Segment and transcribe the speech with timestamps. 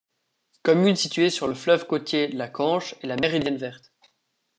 [0.63, 3.93] Commune située sur le fleuve côtier la Canche et la Méridienne verte.